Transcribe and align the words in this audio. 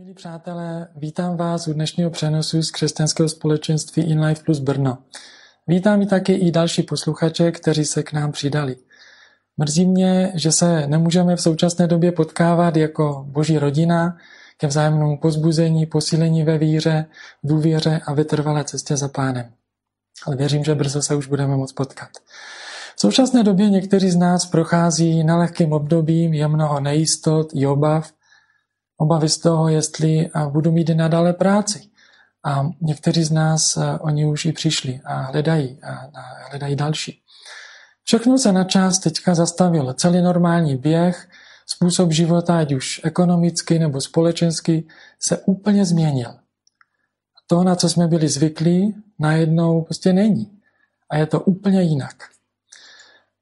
Milí 0.00 0.14
přátelé, 0.14 0.88
vítám 0.96 1.36
vás 1.36 1.68
u 1.68 1.72
dnešního 1.72 2.10
přenosu 2.10 2.62
z 2.62 2.70
křesťanského 2.70 3.28
společenství 3.28 4.02
In 4.02 4.24
Life 4.24 4.42
Plus 4.44 4.58
Brno. 4.58 4.98
Vítám 5.66 6.02
i 6.02 6.06
taky 6.06 6.32
i 6.32 6.50
další 6.50 6.82
posluchače, 6.82 7.52
kteří 7.52 7.84
se 7.84 8.02
k 8.02 8.12
nám 8.12 8.32
přidali. 8.32 8.76
Mrzí 9.56 9.86
mě, 9.86 10.32
že 10.34 10.52
se 10.52 10.86
nemůžeme 10.86 11.36
v 11.36 11.40
současné 11.40 11.86
době 11.86 12.12
potkávat 12.12 12.76
jako 12.76 13.24
boží 13.28 13.58
rodina 13.58 14.16
ke 14.56 14.66
vzájemnému 14.66 15.18
pozbuzení, 15.18 15.86
posílení 15.86 16.44
ve 16.44 16.58
víře, 16.58 17.06
důvěře 17.44 18.00
a 18.06 18.14
vytrvalé 18.14 18.64
cestě 18.64 18.96
za 18.96 19.08
pánem. 19.08 19.52
Ale 20.26 20.36
věřím, 20.36 20.64
že 20.64 20.74
brzo 20.74 21.02
se 21.02 21.14
už 21.14 21.26
budeme 21.26 21.56
moct 21.56 21.72
potkat. 21.72 22.10
V 22.96 23.00
současné 23.00 23.42
době 23.42 23.70
někteří 23.70 24.10
z 24.10 24.16
nás 24.16 24.46
prochází 24.46 25.24
na 25.24 25.36
lehkým 25.36 25.72
obdobím, 25.72 26.34
je 26.34 26.48
mnoho 26.48 26.80
nejistot 26.80 27.48
i 27.54 27.66
obav, 27.66 28.12
obavy 29.00 29.28
z 29.28 29.38
toho, 29.38 29.68
jestli 29.68 30.30
budu 30.48 30.72
mít 30.72 30.88
i 30.88 30.94
nadále 30.94 31.32
práci. 31.32 31.82
A 32.44 32.68
někteří 32.80 33.24
z 33.24 33.30
nás, 33.30 33.78
oni 34.00 34.26
už 34.26 34.44
i 34.44 34.52
přišli 34.52 35.00
a 35.04 35.14
hledají, 35.14 35.78
a 35.82 36.10
hledají 36.50 36.76
další. 36.76 37.22
Všechno 38.04 38.38
se 38.38 38.52
na 38.52 38.64
čas 38.64 38.98
teďka 38.98 39.34
zastavilo. 39.34 39.94
Celý 39.94 40.22
normální 40.22 40.76
běh, 40.76 41.28
způsob 41.66 42.12
života, 42.12 42.58
ať 42.58 42.72
už 42.72 43.00
ekonomicky 43.04 43.78
nebo 43.78 44.00
společensky, 44.00 44.84
se 45.20 45.38
úplně 45.38 45.84
změnil. 45.84 46.34
To, 47.46 47.64
na 47.64 47.76
co 47.76 47.88
jsme 47.88 48.08
byli 48.08 48.28
zvyklí, 48.28 48.94
najednou 49.18 49.82
prostě 49.82 50.12
není. 50.12 50.60
A 51.10 51.16
je 51.16 51.26
to 51.26 51.40
úplně 51.40 51.82
jinak. 51.82 52.16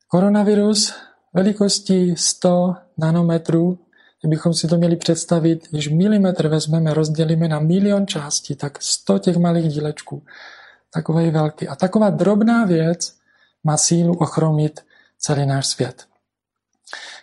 Koronavirus 0.09 0.95
velikosti 1.33 2.15
100 2.17 2.75
nanometrů 2.99 3.79
Kdybychom 4.21 4.55
si 4.55 4.69
to 4.69 4.77
měli 4.77 4.97
představit, 4.97 5.69
když 5.71 5.89
milimetr 5.89 6.49
vezmeme, 6.49 6.95
rozdělíme 6.95 7.49
na 7.49 7.61
milion 7.61 8.07
částí, 8.07 8.57
tak 8.57 8.83
100 8.83 9.19
těch 9.19 9.37
malých 9.37 9.69
dílečků. 9.69 10.23
Takové 10.95 11.31
velký. 11.31 11.69
A 11.69 11.77
taková 11.77 12.11
drobná 12.11 12.65
věc 12.65 13.17
má 13.65 13.77
sílu 13.77 14.15
ochromit 14.15 14.81
celý 15.19 15.47
náš 15.47 15.67
svět. 15.67 16.05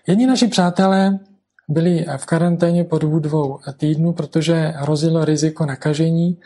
Jedni 0.08 0.28
naši 0.28 0.48
přátelé 0.48 1.20
byli 1.68 2.06
v 2.18 2.26
karanténě 2.26 2.84
po 2.84 2.98
dobu 2.98 3.20
dvou 3.20 3.60
týdnů, 3.78 4.14
protože 4.14 4.56
hrozilo 4.56 5.26
riziko 5.26 5.66
nakažení 5.66 6.40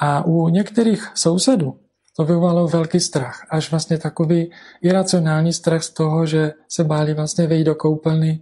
a 0.00 0.24
u 0.24 0.48
některých 0.48 1.10
sousedů 1.14 1.78
to 2.16 2.24
vyvolalo 2.24 2.68
velký 2.68 3.00
strach, 3.00 3.46
až 3.50 3.70
vlastně 3.70 3.98
takový 3.98 4.50
iracionální 4.82 5.52
strach 5.52 5.82
z 5.82 5.90
toho, 5.90 6.26
že 6.26 6.52
se 6.68 6.84
báli 6.84 7.14
vlastně 7.14 7.46
vejít 7.46 7.66
do 7.66 7.74
koupelny, 7.74 8.40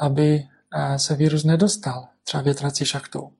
aby 0.00 0.44
se 0.96 1.14
virus 1.14 1.44
nedostal, 1.44 2.08
třeba 2.24 2.42
větrací 2.42 2.84
šachtou. 2.84 3.30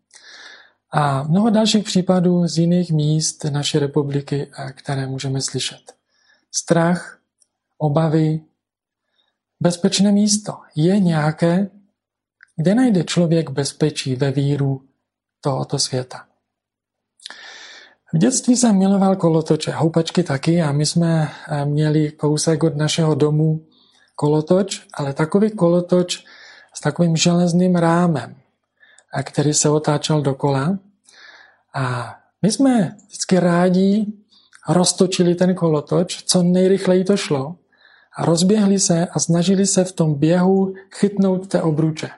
A 0.92 1.22
mnoho 1.22 1.50
dalších 1.50 1.84
případů 1.84 2.46
z 2.46 2.58
jiných 2.58 2.92
míst 2.92 3.44
naší 3.44 3.78
republiky, 3.78 4.50
které 4.72 5.06
můžeme 5.06 5.40
slyšet. 5.40 5.92
Strach, 6.52 7.18
obavy, 7.78 8.40
bezpečné 9.60 10.12
místo 10.12 10.52
je 10.76 11.00
nějaké, 11.00 11.70
kde 12.56 12.74
najde 12.74 13.04
člověk 13.04 13.50
bezpečí 13.50 14.16
ve 14.16 14.30
víru 14.30 14.82
tohoto 15.40 15.78
světa. 15.78 16.26
V 18.14 18.18
dětství 18.18 18.56
jsem 18.56 18.78
miloval 18.78 19.16
kolotoče, 19.16 19.70
houpačky 19.70 20.22
taky 20.22 20.62
a 20.62 20.72
my 20.72 20.86
jsme 20.86 21.30
eh, 21.48 21.64
měli 21.64 22.12
kousek 22.12 22.62
od 22.64 22.76
našeho 22.76 23.14
domu 23.14 23.66
kolotoč, 24.14 24.86
ale 24.94 25.12
takový 25.12 25.50
kolotoč 25.50 26.24
s 26.76 26.80
takovým 26.80 27.16
železným 27.16 27.76
rámem, 27.76 28.36
který 29.22 29.54
se 29.54 29.68
otáčel 29.68 30.22
dokola. 30.22 30.78
A 31.74 32.16
my 32.42 32.52
jsme 32.52 32.96
vždycky 33.06 33.40
rádi 33.40 34.06
roztočili 34.68 35.34
ten 35.34 35.54
kolotoč, 35.54 36.22
co 36.24 36.42
nejrychleji 36.42 37.04
to 37.04 37.16
šlo 37.16 37.56
a 38.16 38.24
rozběhli 38.24 38.78
se 38.78 39.06
a 39.06 39.18
snažili 39.18 39.66
se 39.66 39.84
v 39.84 39.92
tom 39.92 40.14
běhu 40.14 40.74
chytnout 40.94 41.48
té 41.48 41.62
obruče. 41.62 42.10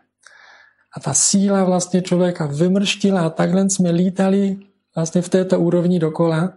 A 0.96 1.00
ta 1.00 1.14
síla 1.14 1.64
vlastně 1.64 2.02
člověka 2.02 2.46
vymrštila 2.46 3.20
a 3.26 3.30
takhle 3.30 3.70
jsme 3.70 3.90
lítali 3.90 4.56
vlastně 4.94 5.22
v 5.22 5.28
této 5.28 5.60
úrovni 5.60 5.98
dokola 5.98 6.52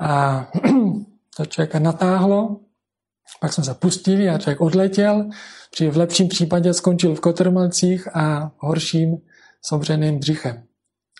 a 0.00 0.46
to 1.36 1.46
člověka 1.46 1.78
natáhlo, 1.78 2.56
pak 3.40 3.52
jsme 3.52 3.64
se 3.64 3.74
pustili 3.74 4.28
a 4.28 4.38
člověk 4.38 4.60
odletěl 4.60 5.30
při 5.70 5.90
v 5.90 5.96
lepším 5.96 6.28
případě 6.28 6.74
skončil 6.74 7.14
v 7.14 7.20
kotrmelcích 7.20 8.16
a 8.16 8.48
v 8.48 8.52
horším 8.58 9.16
s 9.64 9.72
obřeným 9.72 10.18
břichem. 10.18 10.62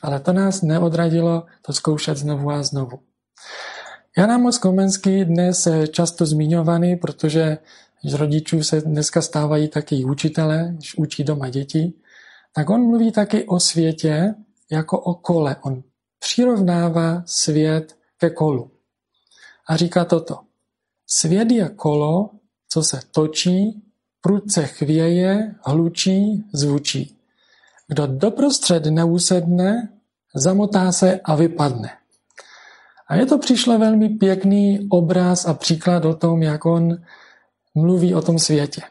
Ale 0.03 0.21
to 0.21 0.33
nás 0.33 0.63
neodradilo 0.63 1.47
to 1.63 1.73
zkoušet 1.73 2.17
znovu 2.17 2.51
a 2.51 2.63
znovu. 2.63 3.01
Jan 4.19 4.31
Amos 4.31 4.59
Komenský 4.59 5.25
dnes 5.25 5.67
je 5.67 5.89
často 5.89 6.27
zmiňovaný, 6.27 6.97
protože 6.97 7.59
z 8.05 8.15
rodičů 8.15 8.63
se 8.63 8.81
dneska 8.81 9.23
stávají 9.23 9.69
taky 9.69 10.05
učitele, 10.05 10.69
když 10.73 10.99
učí 10.99 11.25
doma 11.25 11.49
děti, 11.49 11.93
tak 12.55 12.71
on 12.71 12.81
mluví 12.81 13.13
taky 13.13 13.45
o 13.45 13.61
světě 13.61 14.35
jako 14.71 15.01
o 15.01 15.15
kole. 15.15 15.57
On 15.63 15.83
přirovnává 16.19 17.23
svět 17.27 17.97
ke 18.19 18.31
kolu. 18.31 18.71
A 19.69 19.77
říká 19.77 20.05
toto. 20.05 20.39
Svět 21.19 21.51
je 21.51 21.69
kolo, 21.69 22.31
co 22.69 22.83
se 22.83 23.01
točí 23.11 23.83
prudce 24.21 24.67
chvěje, 24.67 25.55
hlučí, 25.65 26.45
zvučí. 26.53 27.17
Kdo 27.89 28.07
doprostřed 28.07 28.87
neusedne, 28.87 29.89
zamotá 30.35 30.93
se 30.93 31.21
a 31.25 31.35
vypadne. 31.35 31.91
A 33.09 33.15
je 33.15 33.27
to 33.27 33.39
přišlo 33.39 33.79
velmi 33.79 34.09
pěkný 34.09 34.87
obraz 34.91 35.47
a 35.47 35.55
příklad 35.55 36.05
o 36.05 36.15
tom, 36.15 36.43
jak 36.43 36.67
on 36.67 36.97
mluví 37.75 38.15
o 38.15 38.23
tom 38.23 38.39
světě. 38.39 38.83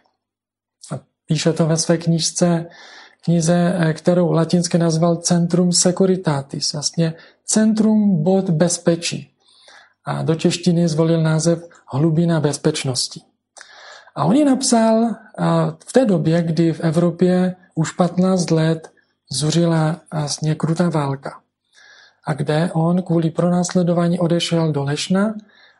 A 0.92 1.00
píše 1.26 1.53
to 1.53 1.66
ve 1.66 1.78
své 1.78 1.98
knižce, 1.98 2.66
knize, 3.24 3.94
kterou 3.94 4.32
latinsky 4.32 4.78
nazval 4.78 5.16
Centrum 5.16 5.72
Securitatis, 5.72 6.74
vlastně 6.74 7.14
Centrum 7.46 8.24
bod 8.24 8.50
bezpečí. 8.50 9.31
A 10.06 10.22
do 10.22 10.35
češtiny 10.35 10.88
zvolil 10.88 11.22
název 11.23 11.69
Hlubina 11.85 12.39
bezpečnosti. 12.39 13.22
A 14.16 14.25
on 14.25 14.35
ji 14.35 14.45
napsal 14.45 15.16
v 15.88 15.94
té 15.94 16.06
době, 16.06 16.41
kdy 16.41 16.73
v 16.73 16.79
Evropě 16.79 17.56
už 17.75 17.91
15 17.91 18.51
let 18.51 18.91
zuřila 19.31 20.01
vlastně 20.13 20.56
krutá 20.56 20.90
válka. 20.90 21.41
A 22.25 22.34
kde 22.34 22.72
on 22.73 23.01
kvůli 23.01 23.29
pronásledování 23.29 24.19
odešel 24.19 24.72
do 24.72 24.84
Lešna 24.84 25.28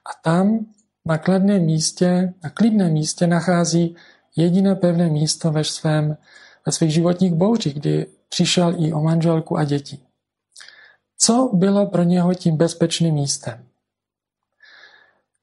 a 0.06 0.10
tam 0.24 0.60
na 1.06 1.18
kladném 1.18 1.62
místě, 1.62 2.34
na 2.44 2.50
klidném 2.50 2.94
místě 2.94 3.28
nachází 3.28 3.96
jediné 4.36 4.76
pevné 4.76 5.10
místo 5.10 5.52
ve, 5.52 5.64
svém, 5.64 6.18
ve 6.66 6.72
svých 6.72 6.94
životních 6.94 7.34
bouřích, 7.34 7.74
kdy 7.74 8.06
přišel 8.30 8.76
i 8.78 8.94
o 8.94 9.02
manželku 9.02 9.58
a 9.58 9.64
děti. 9.64 10.00
Co 11.18 11.50
bylo 11.54 11.88
pro 11.88 12.04
něho 12.04 12.34
tím 12.34 12.58
bezpečným 12.58 13.14
místem? 13.14 13.66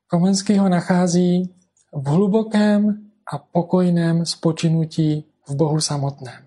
Komenský 0.09 0.59
ho 0.59 0.69
nachází 0.69 1.55
v 1.93 2.07
hlubokém 2.07 3.11
a 3.33 3.39
pokojném 3.39 4.27
spočinutí 4.27 5.25
v 5.49 5.55
Bohu 5.55 5.81
samotném. 5.81 6.47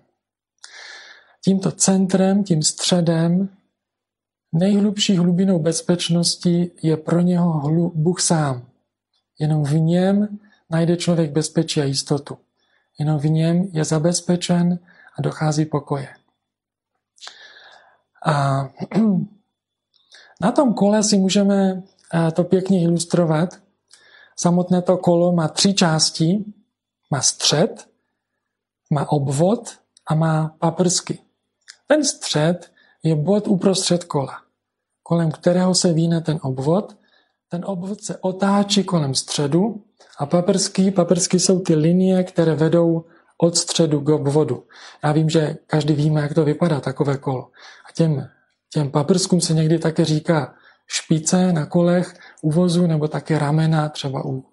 Tímto 1.44 1.72
centrem, 1.72 2.44
tím 2.44 2.62
středem, 2.62 3.48
nejhlubší 4.52 5.16
hlubinou 5.16 5.58
bezpečnosti 5.58 6.70
je 6.82 6.96
pro 6.96 7.20
něho 7.20 7.70
Bůh 7.94 8.20
sám. 8.20 8.66
Jenom 9.38 9.64
v 9.64 9.74
něm 9.74 10.38
najde 10.70 10.96
člověk 10.96 11.30
bezpečí 11.30 11.80
a 11.80 11.84
jistotu. 11.84 12.38
Jenom 12.98 13.18
v 13.18 13.24
něm 13.24 13.68
je 13.72 13.84
zabezpečen 13.84 14.78
a 15.18 15.22
dochází 15.22 15.64
pokoje. 15.64 16.08
A 18.26 18.68
na 20.40 20.52
tom 20.52 20.74
kole 20.74 21.02
si 21.02 21.16
můžeme 21.16 21.82
eh, 22.14 22.30
to 22.30 22.44
pěkně 22.44 22.82
ilustrovat, 22.82 23.61
Samotné 24.36 24.82
to 24.82 24.96
kolo 24.96 25.32
má 25.32 25.48
tři 25.48 25.74
části. 25.74 26.44
Má 27.10 27.22
střed, 27.22 27.88
má 28.90 29.12
obvod 29.12 29.70
a 30.06 30.14
má 30.14 30.56
paprsky. 30.58 31.18
Ten 31.86 32.04
střed 32.04 32.72
je 33.02 33.16
bod 33.16 33.48
uprostřed 33.48 34.04
kola, 34.04 34.42
kolem 35.02 35.30
kterého 35.30 35.74
se 35.74 35.92
víne 35.92 36.20
ten 36.20 36.38
obvod. 36.42 36.96
Ten 37.48 37.64
obvod 37.66 38.02
se 38.02 38.18
otáčí 38.20 38.84
kolem 38.84 39.14
středu 39.14 39.84
a 40.18 40.26
paprsky, 40.26 40.90
paprsky 40.90 41.40
jsou 41.40 41.60
ty 41.60 41.74
linie, 41.74 42.24
které 42.24 42.54
vedou 42.54 43.04
od 43.38 43.56
středu 43.56 44.00
k 44.00 44.08
obvodu. 44.08 44.64
Já 45.04 45.12
vím, 45.12 45.30
že 45.30 45.56
každý 45.66 45.94
víme, 45.94 46.20
jak 46.20 46.34
to 46.34 46.44
vypadá, 46.44 46.80
takové 46.80 47.16
kolo. 47.16 47.50
A 47.88 47.92
těm, 47.92 48.28
těm 48.72 48.90
paprskům 48.90 49.40
se 49.40 49.54
někdy 49.54 49.78
také 49.78 50.04
říká 50.04 50.54
špice 50.86 51.52
na 51.52 51.66
kolech 51.66 52.14
uvozu 52.42 52.86
nebo 52.86 53.08
také 53.08 53.38
ramena 53.38 53.88
třeba 53.88 54.24
u 54.24 54.44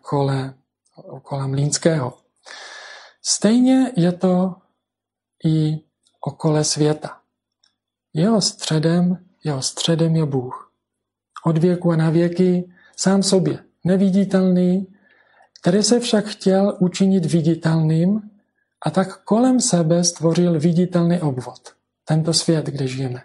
kole, 0.00 0.54
u 1.12 1.20
kola 1.20 1.46
Mlínského. 1.46 2.18
Stejně 3.22 3.92
je 3.96 4.12
to 4.12 4.54
i 5.44 5.80
o 6.26 6.30
kole 6.30 6.64
světa. 6.64 7.20
Jeho 8.12 8.40
středem, 8.40 9.24
jeho 9.44 9.62
středem 9.62 10.16
je 10.16 10.26
Bůh. 10.26 10.72
Od 11.44 11.58
věku 11.58 11.92
a 11.92 11.96
na 11.96 12.10
věky 12.10 12.72
sám 12.96 13.22
sobě 13.22 13.58
neviditelný, 13.84 14.86
který 15.60 15.82
se 15.82 16.00
však 16.00 16.24
chtěl 16.26 16.76
učinit 16.80 17.26
viditelným 17.26 18.30
a 18.86 18.90
tak 18.90 19.24
kolem 19.24 19.60
sebe 19.60 20.04
stvořil 20.04 20.60
viditelný 20.60 21.20
obvod, 21.20 21.74
tento 22.04 22.32
svět, 22.32 22.66
kde 22.66 22.88
žijeme. 22.88 23.22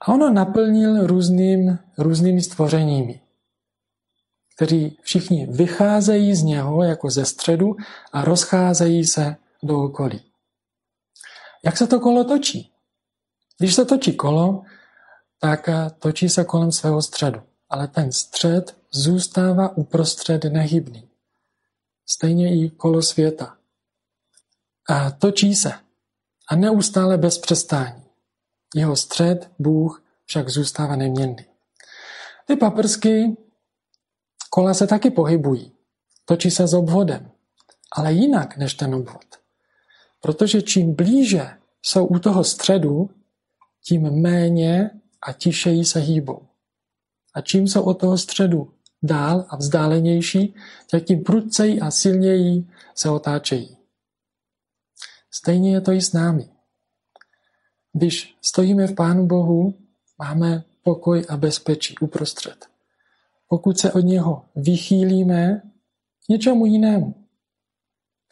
A 0.00 0.12
ono 0.12 0.30
naplnil 0.30 1.06
různým, 1.06 1.78
různými 1.98 2.42
stvořeními, 2.42 3.20
kteří 4.56 4.98
všichni 5.02 5.46
vycházejí 5.46 6.34
z 6.34 6.42
něho 6.42 6.82
jako 6.82 7.10
ze 7.10 7.24
středu 7.24 7.76
a 8.12 8.24
rozcházejí 8.24 9.04
se 9.04 9.36
do 9.62 9.82
okolí. 9.82 10.24
Jak 11.64 11.76
se 11.76 11.86
to 11.86 12.00
kolo 12.00 12.24
točí? 12.24 12.72
Když 13.58 13.74
se 13.74 13.84
točí 13.84 14.16
kolo, 14.16 14.62
tak 15.40 15.68
točí 15.98 16.28
se 16.28 16.44
kolem 16.44 16.72
svého 16.72 17.02
středu, 17.02 17.42
ale 17.68 17.88
ten 17.88 18.12
střed 18.12 18.76
zůstává 18.90 19.76
uprostřed 19.76 20.44
nehybný. 20.44 21.08
Stejně 22.06 22.64
i 22.64 22.70
kolo 22.70 23.02
světa. 23.02 23.56
A 24.88 25.10
točí 25.10 25.54
se. 25.54 25.72
A 26.48 26.56
neustále 26.56 27.18
bez 27.18 27.38
přestání. 27.38 28.07
Jeho 28.74 28.96
střed, 28.96 29.50
Bůh, 29.58 30.04
však 30.24 30.48
zůstává 30.48 30.96
neměnný. 30.96 31.46
Ty 32.46 32.56
paprsky 32.56 33.36
kola 34.50 34.74
se 34.74 34.86
taky 34.86 35.10
pohybují. 35.10 35.72
Točí 36.24 36.50
se 36.50 36.66
s 36.66 36.74
obvodem. 36.74 37.30
Ale 37.92 38.12
jinak 38.12 38.56
než 38.56 38.74
ten 38.74 38.94
obvod. 38.94 39.24
Protože 40.20 40.62
čím 40.62 40.94
blíže 40.94 41.50
jsou 41.82 42.06
u 42.06 42.18
toho 42.18 42.44
středu, 42.44 43.10
tím 43.84 44.10
méně 44.10 44.90
a 45.22 45.32
tišeji 45.32 45.84
se 45.84 46.00
hýbou. 46.00 46.46
A 47.34 47.40
čím 47.40 47.68
jsou 47.68 47.82
od 47.82 47.94
toho 47.94 48.18
středu 48.18 48.74
dál 49.02 49.46
a 49.48 49.56
vzdálenější, 49.56 50.54
tak 50.90 51.04
tím 51.04 51.24
prudceji 51.24 51.80
a 51.80 51.90
silněji 51.90 52.68
se 52.94 53.10
otáčejí. 53.10 53.76
Stejně 55.30 55.74
je 55.74 55.80
to 55.80 55.92
i 55.92 56.00
s 56.00 56.12
námi. 56.12 56.57
Když 57.98 58.36
stojíme 58.42 58.86
v 58.86 58.94
Pánu 58.94 59.26
Bohu, 59.26 59.74
máme 60.18 60.64
pokoj 60.82 61.24
a 61.28 61.36
bezpečí 61.36 61.98
uprostřed. 61.98 62.66
Pokud 63.48 63.78
se 63.78 63.92
od 63.92 64.00
něho 64.00 64.44
vychýlíme 64.56 65.62
k 66.26 66.28
něčemu 66.28 66.66
jinému, 66.66 67.14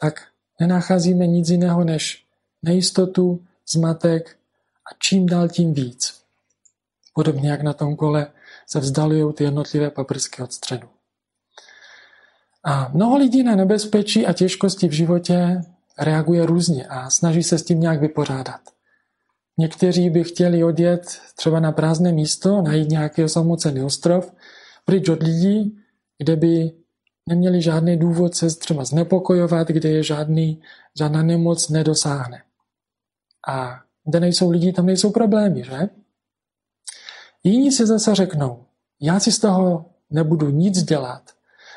tak 0.01 0.27
nenacházíme 0.59 1.27
nic 1.27 1.49
jiného 1.49 1.83
než 1.83 2.25
nejistotu, 2.63 3.45
zmatek 3.71 4.37
a 4.91 4.95
čím 4.99 5.25
dál 5.25 5.49
tím 5.49 5.73
víc. 5.73 6.21
Podobně 7.13 7.49
jak 7.49 7.61
na 7.61 7.73
tom 7.73 7.95
kole 7.95 8.31
se 8.67 8.79
vzdalují 8.79 9.33
ty 9.33 9.43
jednotlivé 9.43 9.89
paprsky 9.89 10.41
od 10.41 10.53
středu. 10.53 10.87
A 12.63 12.89
mnoho 12.93 13.17
lidí 13.17 13.43
na 13.43 13.55
nebezpečí 13.55 14.25
a 14.25 14.33
těžkosti 14.33 14.87
v 14.87 14.91
životě 14.91 15.61
reaguje 15.99 16.45
různě 16.45 16.87
a 16.87 17.09
snaží 17.09 17.43
se 17.43 17.57
s 17.57 17.63
tím 17.63 17.79
nějak 17.79 18.01
vypořádat. 18.01 18.76
Někteří 19.57 20.09
by 20.09 20.23
chtěli 20.23 20.63
odjet 20.63 21.19
třeba 21.35 21.59
na 21.59 21.71
prázdné 21.71 22.11
místo, 22.11 22.61
najít 22.61 22.89
nějaký 22.89 23.23
osamocený 23.23 23.81
ostrov, 23.81 24.33
pryč 24.85 25.09
od 25.09 25.23
lidí, 25.23 25.77
kde 26.17 26.35
by 26.35 26.71
neměli 27.29 27.61
žádný 27.61 27.97
důvod 27.97 28.35
se 28.35 28.47
třeba 28.47 28.85
znepokojovat, 28.85 29.67
kde 29.67 29.89
je 29.89 30.03
žádný, 30.03 30.61
žádná 30.99 31.23
nemoc 31.23 31.69
nedosáhne. 31.69 32.43
A 33.47 33.81
kde 34.05 34.19
nejsou 34.19 34.49
lidi, 34.49 34.73
tam 34.73 34.85
nejsou 34.85 35.11
problémy, 35.11 35.63
že? 35.63 35.89
Jiní 37.43 37.71
si 37.71 37.85
zase 37.85 38.15
řeknou, 38.15 38.63
já 39.01 39.19
si 39.19 39.31
z 39.31 39.39
toho 39.39 39.85
nebudu 40.09 40.49
nic 40.49 40.83
dělat 40.83 41.31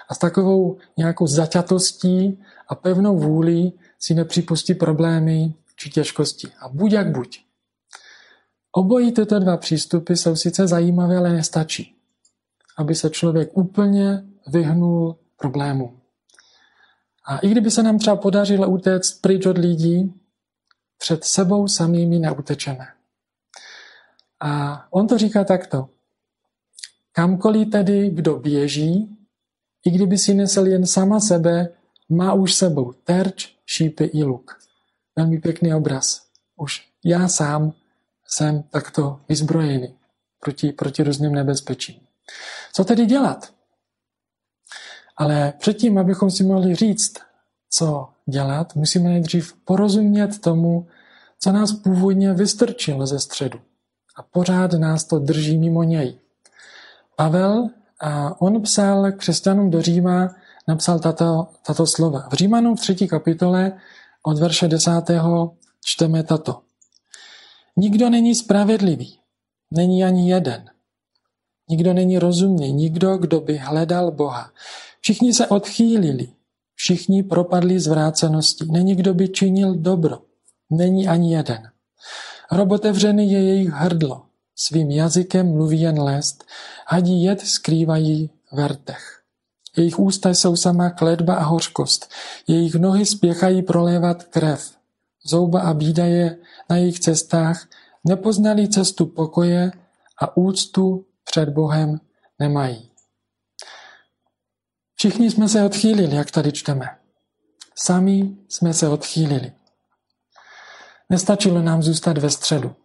a 0.08 0.14
s 0.14 0.18
takovou 0.18 0.78
nějakou 0.96 1.26
zaťatostí 1.26 2.42
a 2.68 2.74
pevnou 2.74 3.18
vůli 3.18 3.72
si 3.98 4.14
nepřipustí 4.14 4.74
problémy 4.74 5.54
či 5.76 5.90
těžkosti. 5.90 6.48
A 6.60 6.68
buď 6.68 6.92
jak 6.92 7.12
buď. 7.12 7.49
Obojí 8.72 9.12
tyto 9.12 9.38
dva 9.38 9.56
přístupy 9.56 10.12
jsou 10.12 10.36
sice 10.36 10.66
zajímavé, 10.66 11.16
ale 11.16 11.32
nestačí, 11.32 11.96
aby 12.76 12.94
se 12.94 13.10
člověk 13.10 13.56
úplně 13.56 14.24
vyhnul 14.46 15.16
problému. 15.36 16.00
A 17.24 17.38
i 17.38 17.48
kdyby 17.48 17.70
se 17.70 17.82
nám 17.82 17.98
třeba 17.98 18.16
podařilo 18.16 18.68
utéct 18.68 19.20
pryč 19.20 19.46
od 19.46 19.58
lidí, 19.58 20.14
před 20.98 21.24
sebou 21.24 21.68
samými 21.68 22.18
neutečeme. 22.18 22.86
A 24.40 24.84
on 24.92 25.06
to 25.06 25.18
říká 25.18 25.44
takto. 25.44 25.88
Kamkoliv 27.12 27.70
tedy 27.70 28.10
kdo 28.10 28.36
běží, 28.36 29.16
i 29.84 29.90
kdyby 29.90 30.18
si 30.18 30.34
nesl 30.34 30.66
jen 30.66 30.86
sama 30.86 31.20
sebe, 31.20 31.68
má 32.08 32.32
už 32.34 32.54
sebou 32.54 32.92
terč, 32.92 33.56
šípy 33.66 34.04
i 34.04 34.24
luk. 34.24 34.58
Velmi 35.16 35.38
pěkný 35.38 35.74
obraz. 35.74 36.26
Už 36.56 36.88
já 37.04 37.28
sám 37.28 37.72
jsem 38.32 38.62
takto 38.62 39.20
vyzbrojený 39.28 39.94
proti, 40.40 40.72
proti 40.72 41.02
různým 41.02 41.32
nebezpečím. 41.32 42.00
Co 42.72 42.84
tedy 42.84 43.06
dělat? 43.06 43.52
Ale 45.16 45.52
předtím, 45.58 45.98
abychom 45.98 46.30
si 46.30 46.44
mohli 46.44 46.74
říct, 46.74 47.14
co 47.70 48.08
dělat, 48.26 48.74
musíme 48.74 49.08
nejdřív 49.08 49.54
porozumět 49.64 50.40
tomu, 50.40 50.86
co 51.38 51.52
nás 51.52 51.72
původně 51.72 52.32
vystrčilo 52.32 53.06
ze 53.06 53.18
středu. 53.18 53.60
A 54.16 54.22
pořád 54.22 54.72
nás 54.72 55.04
to 55.04 55.18
drží 55.18 55.58
mimo 55.58 55.82
něj. 55.82 56.18
Pavel, 57.16 57.68
a 58.00 58.40
on 58.40 58.62
psal 58.62 59.12
křesťanům 59.12 59.70
do 59.70 59.82
Říma, 59.82 60.34
napsal 60.68 60.98
tato, 60.98 61.48
tato 61.66 61.86
slova. 61.86 62.28
V 62.30 62.32
Římanům 62.32 62.76
v 62.76 62.80
třetí 62.80 63.08
kapitole 63.08 63.72
od 64.22 64.38
verše 64.38 64.68
desátého 64.68 65.56
čteme 65.84 66.22
tato. 66.22 66.62
Nikdo 67.80 68.10
není 68.10 68.34
spravedlivý, 68.34 69.18
není 69.70 70.04
ani 70.04 70.30
jeden. 70.30 70.70
Nikdo 71.68 71.94
není 71.94 72.18
rozumný, 72.18 72.72
nikdo, 72.72 73.16
kdo 73.16 73.40
by 73.40 73.56
hledal 73.56 74.10
Boha. 74.10 74.50
Všichni 75.00 75.34
se 75.34 75.46
odchýlili, 75.46 76.28
všichni 76.74 77.22
propadli 77.22 77.80
zvrácenosti. 77.80 78.64
Není 78.70 78.94
kdo 78.94 79.14
by 79.14 79.28
činil 79.28 79.74
dobro, 79.74 80.18
není 80.70 81.08
ani 81.08 81.34
jeden. 81.34 81.70
Hrob 82.50 82.70
otevřený 82.70 83.32
je 83.32 83.42
jejich 83.42 83.70
hrdlo, 83.70 84.22
svým 84.56 84.90
jazykem 84.90 85.52
mluví 85.52 85.80
jen 85.80 86.00
lest, 86.00 86.44
hadí 86.86 87.22
jed 87.22 87.40
skrývají 87.40 88.30
v 88.52 88.68
rtech. 88.68 89.22
Jejich 89.76 89.98
ústa 89.98 90.30
jsou 90.30 90.56
sama 90.56 90.90
kledba 90.90 91.34
a 91.34 91.42
hořkost, 91.42 92.10
jejich 92.46 92.74
nohy 92.74 93.06
spěchají 93.06 93.62
prolévat 93.62 94.24
krev. 94.24 94.80
Zouba 95.24 95.60
a 95.60 95.74
bída 95.74 96.04
je 96.04 96.36
na 96.70 96.76
jejich 96.76 97.00
cestách, 97.00 97.68
nepoznali 98.04 98.68
cestu 98.68 99.06
pokoje 99.06 99.72
a 100.22 100.36
úctu 100.36 101.06
před 101.24 101.48
Bohem 101.48 102.00
nemají. 102.38 102.90
Všichni 104.94 105.30
jsme 105.30 105.48
se 105.48 105.64
odchýlili, 105.64 106.16
jak 106.16 106.30
tady 106.30 106.52
čteme. 106.52 106.86
Sami 107.74 108.36
jsme 108.48 108.74
se 108.74 108.88
odchýlili. 108.88 109.52
Nestačilo 111.10 111.62
nám 111.62 111.82
zůstat 111.82 112.18
ve 112.18 112.30
středu. 112.30 112.76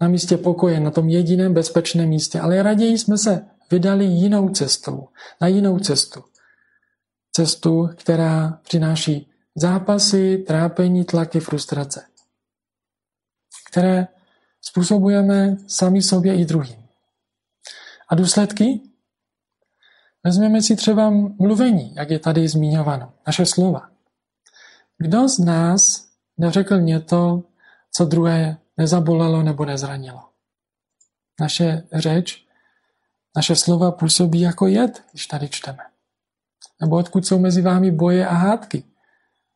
Na 0.00 0.08
místě 0.08 0.36
pokoje, 0.36 0.80
na 0.80 0.90
tom 0.90 1.08
jediném 1.08 1.54
bezpečném 1.54 2.08
místě, 2.08 2.40
ale 2.40 2.62
raději 2.62 2.98
jsme 2.98 3.18
se 3.18 3.46
vydali 3.70 4.04
jinou 4.04 4.48
cestou, 4.48 5.08
na 5.40 5.46
jinou 5.46 5.78
cestu. 5.78 6.24
Cestu, 7.32 7.90
která 7.94 8.60
přináší 8.62 9.30
zápasy, 9.54 10.44
trápení, 10.46 11.04
tlaky, 11.04 11.40
frustrace, 11.40 12.06
které 13.70 14.06
způsobujeme 14.68 15.56
sami 15.66 16.02
sobě 16.02 16.36
i 16.36 16.44
druhým. 16.44 16.84
A 18.08 18.14
důsledky? 18.14 18.80
Vezmeme 20.24 20.62
si 20.62 20.76
třeba 20.76 21.10
mluvení, 21.38 21.94
jak 21.94 22.10
je 22.10 22.18
tady 22.18 22.48
zmiňováno, 22.48 23.12
naše 23.26 23.46
slova. 23.46 23.90
Kdo 24.98 25.28
z 25.28 25.38
nás 25.38 26.08
neřekl 26.38 26.80
něco, 26.80 27.42
co 27.92 28.04
druhé 28.04 28.56
nezabolelo 28.76 29.42
nebo 29.42 29.64
nezranilo? 29.64 30.20
Naše 31.40 31.82
řeč, 31.92 32.46
naše 33.36 33.56
slova 33.56 33.92
působí 33.92 34.40
jako 34.40 34.66
jed, 34.66 35.02
když 35.10 35.26
tady 35.26 35.48
čteme. 35.48 35.82
Nebo 36.80 36.96
odkud 36.96 37.26
jsou 37.26 37.38
mezi 37.38 37.62
vámi 37.62 37.90
boje 37.90 38.26
a 38.26 38.34
hádky? 38.34 38.84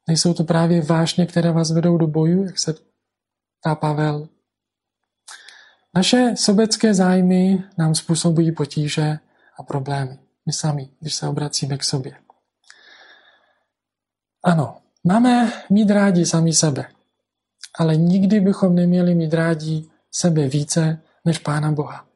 Nejsou 0.08 0.34
to 0.34 0.44
právě 0.44 0.82
vášně, 0.82 1.26
které 1.26 1.52
vás 1.52 1.70
vedou 1.70 1.98
do 1.98 2.06
boju, 2.06 2.44
jak 2.44 2.58
se 2.58 2.74
ptá 3.60 3.74
Pavel 3.74 4.28
naše 5.98 6.36
sobecké 6.36 6.94
zájmy 6.94 7.64
nám 7.78 7.94
způsobují 7.94 8.52
potíže 8.52 9.18
a 9.58 9.62
problémy. 9.62 10.18
My 10.46 10.52
sami, 10.52 10.88
když 11.00 11.14
se 11.14 11.28
obracíme 11.28 11.78
k 11.78 11.84
sobě. 11.84 12.16
Ano, 14.42 14.78
máme 15.04 15.52
mít 15.70 15.90
rádi 15.90 16.26
sami 16.26 16.52
sebe, 16.52 16.86
ale 17.78 17.96
nikdy 17.96 18.40
bychom 18.40 18.74
neměli 18.74 19.14
mít 19.14 19.34
rádi 19.34 19.90
sebe 20.10 20.48
více 20.48 21.02
než 21.24 21.38
Pána 21.38 21.72
Boha. 21.72 22.06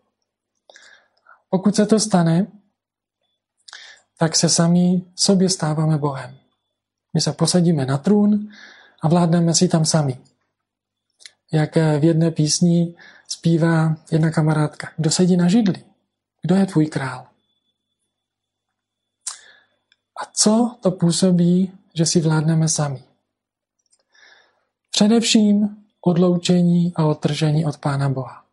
Pokud 1.50 1.76
se 1.76 1.86
to 1.86 2.00
stane, 2.00 2.46
tak 4.18 4.36
se 4.36 4.48
sami 4.48 5.02
sobě 5.14 5.48
stáváme 5.48 5.98
Bohem. 5.98 6.36
My 7.14 7.20
se 7.20 7.32
posadíme 7.32 7.86
na 7.86 7.98
trůn 7.98 8.48
a 9.02 9.08
vládneme 9.08 9.54
si 9.54 9.68
tam 9.68 9.84
sami. 9.84 10.18
Jak 11.52 11.76
v 11.76 12.04
jedné 12.04 12.30
písni 12.30 12.94
zpívá 13.28 13.96
jedna 14.10 14.30
kamarádka. 14.30 14.92
Kdo 14.96 15.10
sedí 15.10 15.36
na 15.36 15.48
židli? 15.48 15.84
Kdo 16.42 16.54
je 16.54 16.66
tvůj 16.66 16.86
král? 16.86 17.26
A 20.22 20.30
co 20.32 20.76
to 20.80 20.90
působí, 20.90 21.72
že 21.94 22.06
si 22.06 22.20
vládneme 22.20 22.68
sami? 22.68 23.04
Především 24.90 25.76
odloučení 26.00 26.92
a 26.96 27.04
odtržení 27.04 27.64
od 27.64 27.78
Pána 27.78 28.08
Boha. 28.08 28.44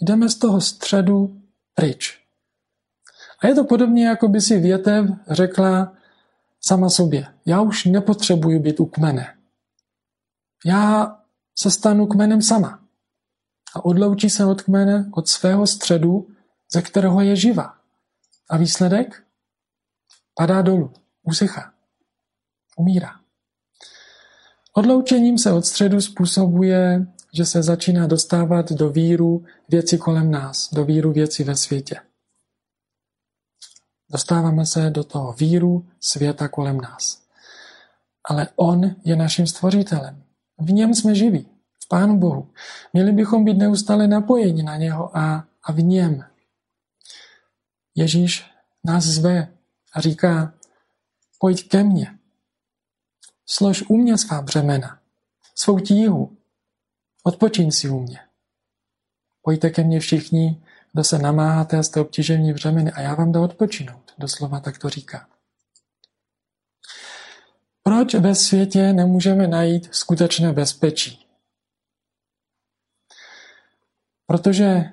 Jdeme 0.00 0.28
z 0.28 0.38
toho 0.38 0.60
středu 0.60 1.40
pryč. 1.74 2.20
A 3.40 3.46
je 3.46 3.54
to 3.54 3.64
podobně, 3.64 4.06
jako 4.06 4.28
by 4.28 4.40
si 4.40 4.58
větev 4.58 5.06
řekla 5.30 5.92
sama 6.60 6.90
sobě, 6.90 7.26
já 7.46 7.60
už 7.60 7.84
nepotřebuji 7.84 8.58
být 8.58 8.80
u 8.80 8.86
kmene. 8.86 9.36
Já 10.64 11.16
se 11.58 11.70
stanu 11.70 12.06
kmenem 12.06 12.42
sama. 12.42 12.84
A 13.74 13.84
odloučí 13.84 14.30
se 14.30 14.46
od 14.46 14.62
kmene, 14.62 15.10
od 15.12 15.28
svého 15.28 15.66
středu, 15.66 16.28
ze 16.72 16.82
kterého 16.82 17.20
je 17.20 17.36
živa. 17.36 17.78
A 18.50 18.56
výsledek? 18.56 19.24
Padá 20.34 20.62
dolů, 20.62 20.92
usychá, 21.22 21.74
umírá. 22.76 23.20
Odloučením 24.72 25.38
se 25.38 25.52
od 25.52 25.66
středu 25.66 26.00
způsobuje, 26.00 27.06
že 27.34 27.44
se 27.44 27.62
začíná 27.62 28.06
dostávat 28.06 28.72
do 28.72 28.90
víru 28.90 29.44
věci 29.68 29.98
kolem 29.98 30.30
nás, 30.30 30.74
do 30.74 30.84
víru 30.84 31.12
věci 31.12 31.44
ve 31.44 31.56
světě. 31.56 32.00
Dostáváme 34.10 34.66
se 34.66 34.90
do 34.90 35.04
toho 35.04 35.32
víru 35.32 35.88
světa 36.00 36.48
kolem 36.48 36.80
nás. 36.80 37.22
Ale 38.28 38.48
On 38.56 38.96
je 39.04 39.16
naším 39.16 39.46
stvořitelem. 39.46 40.24
V 40.58 40.72
něm 40.72 40.94
jsme 40.94 41.14
živí, 41.14 41.48
v 41.84 41.88
Pánu 41.88 42.18
Bohu. 42.18 42.50
Měli 42.92 43.12
bychom 43.12 43.44
být 43.44 43.58
neustále 43.58 44.08
napojeni 44.08 44.62
na 44.62 44.76
něho 44.76 45.16
a, 45.16 45.48
a 45.62 45.72
v 45.72 45.82
něm. 45.82 46.24
Ježíš 47.94 48.50
nás 48.84 49.04
zve 49.04 49.48
a 49.92 50.00
říká, 50.00 50.54
pojď 51.38 51.68
ke 51.68 51.84
mně. 51.84 52.18
Slož 53.46 53.82
u 53.88 53.96
mě 53.96 54.18
svá 54.18 54.42
břemena, 54.42 54.98
svou 55.54 55.80
tíhu. 55.80 56.36
Odpočiň 57.22 57.70
si 57.70 57.88
u 57.88 58.00
mě. 58.00 58.20
Pojďte 59.42 59.70
ke 59.70 59.84
mně 59.84 60.00
všichni, 60.00 60.62
kdo 60.92 61.04
se 61.04 61.18
namáháte 61.18 61.78
a 61.78 61.82
jste 61.82 62.00
obtížení 62.00 62.52
břemeny 62.52 62.92
a 62.92 63.00
já 63.00 63.14
vám 63.14 63.32
dám 63.32 63.42
odpočinout. 63.42 64.12
Doslova 64.18 64.60
tak 64.60 64.78
to 64.78 64.88
říká. 64.88 65.28
Proč 67.86 68.14
ve 68.14 68.34
světě 68.34 68.92
nemůžeme 68.92 69.46
najít 69.46 69.88
skutečné 69.94 70.52
bezpečí? 70.52 71.26
Protože 74.26 74.84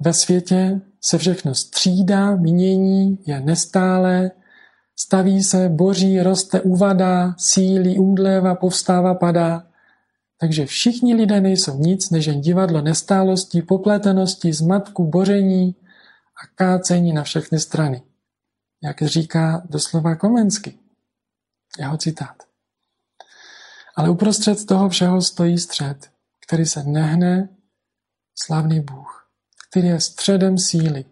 ve 0.00 0.12
světě 0.12 0.80
se 1.00 1.18
všechno 1.18 1.54
střídá, 1.54 2.36
mění, 2.36 3.18
je 3.26 3.40
nestále, 3.40 4.30
staví 4.96 5.42
se, 5.42 5.68
boří, 5.68 6.20
roste, 6.20 6.60
uvadá, 6.60 7.34
sílí, 7.38 7.98
umdléva, 7.98 8.54
povstává, 8.54 9.14
padá. 9.14 9.66
Takže 10.40 10.66
všichni 10.66 11.14
lidé 11.14 11.40
nejsou 11.40 11.78
nic 11.78 12.10
než 12.10 12.26
jen 12.26 12.40
divadlo 12.40 12.80
nestálosti, 12.80 13.62
popletenosti, 13.62 14.52
zmatku, 14.52 15.04
boření 15.04 15.74
a 16.42 16.46
kácení 16.54 17.12
na 17.12 17.22
všechny 17.22 17.58
strany. 17.58 18.02
Jak 18.82 19.02
říká 19.02 19.62
doslova 19.70 20.16
Komensky. 20.16 20.78
Jeho 21.78 21.96
citát. 21.96 22.42
Ale 23.96 24.10
uprostřed 24.10 24.66
toho 24.66 24.88
všeho 24.88 25.22
stojí 25.22 25.58
střed, 25.58 26.10
který 26.46 26.66
se 26.66 26.82
nehne, 26.82 27.48
slavný 28.34 28.80
Bůh, 28.80 29.28
který 29.70 29.88
je 29.88 30.00
středem 30.00 30.58
síly, 30.58 31.04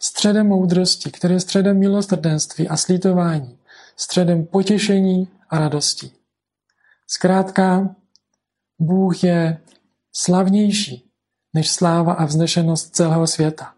středem 0.00 0.46
moudrosti, 0.46 1.10
který 1.10 1.34
je 1.34 1.40
středem 1.40 1.78
milostrdenství 1.78 2.68
a 2.68 2.76
slítování, 2.76 3.58
středem 3.96 4.46
potěšení 4.46 5.28
a 5.50 5.58
radosti. 5.58 6.10
Zkrátka, 7.06 7.94
Bůh 8.78 9.24
je 9.24 9.60
slavnější 10.12 11.10
než 11.54 11.70
sláva 11.70 12.12
a 12.12 12.24
vznešenost 12.24 12.96
celého 12.96 13.26
světa. 13.26 13.74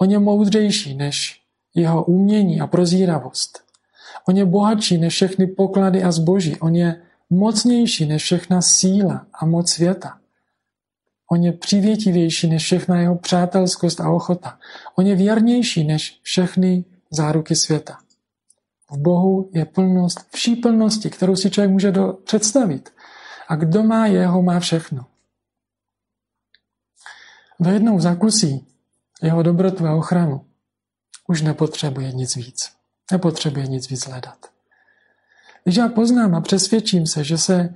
On 0.00 0.10
je 0.10 0.18
moudřejší 0.18 0.94
než 0.94 1.42
jeho 1.74 2.04
umění 2.04 2.60
a 2.60 2.66
prozíravost. 2.66 3.67
On 4.28 4.36
je 4.36 4.44
bohatší 4.44 4.98
než 4.98 5.14
všechny 5.14 5.46
poklady 5.46 6.02
a 6.02 6.12
zboží. 6.12 6.56
On 6.56 6.76
je 6.76 7.02
mocnější 7.30 8.06
než 8.06 8.22
všechna 8.22 8.62
síla 8.62 9.26
a 9.32 9.46
moc 9.46 9.70
světa. 9.70 10.20
On 11.30 11.44
je 11.44 11.52
přivětivější 11.52 12.48
než 12.48 12.62
všechna 12.62 13.00
jeho 13.00 13.16
přátelskost 13.16 14.00
a 14.00 14.10
ochota. 14.10 14.58
On 14.94 15.06
je 15.06 15.16
věrnější 15.16 15.84
než 15.84 16.20
všechny 16.22 16.84
záruky 17.10 17.56
světa. 17.56 17.98
V 18.90 18.98
Bohu 18.98 19.50
je 19.54 19.64
plnost 19.64 20.26
vší 20.34 20.56
plnosti, 20.56 21.10
kterou 21.10 21.36
si 21.36 21.50
člověk 21.50 21.70
může 21.70 21.92
do, 21.92 22.12
představit. 22.12 22.92
A 23.48 23.56
kdo 23.56 23.82
má 23.82 24.06
jeho, 24.06 24.42
má 24.42 24.60
všechno. 24.60 25.06
Ve 27.58 27.72
jednou 27.72 28.00
zakusí 28.00 28.66
jeho 29.22 29.42
dobrotu 29.42 29.86
a 29.86 29.94
ochranu 29.94 30.44
už 31.28 31.42
nepotřebuje 31.42 32.12
nic 32.12 32.36
víc. 32.36 32.77
Nepotřebuje 33.12 33.66
nic 33.66 33.90
víc 33.90 34.06
hledat. 34.06 34.46
Když 35.64 35.76
já 35.76 35.88
poznám 35.88 36.34
a 36.34 36.40
přesvědčím 36.40 37.06
se, 37.06 37.24
že, 37.24 37.38
se, 37.38 37.74